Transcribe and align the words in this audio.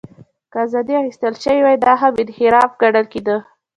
که 0.51 0.57
ازادۍ 0.65 0.93
اخیستل 0.99 1.33
شوې 1.43 1.61
وې، 1.65 1.75
دا 1.83 1.93
هم 2.01 2.13
انحراف 2.23 2.71
ګڼل 2.81 3.05
کېده. 3.13 3.37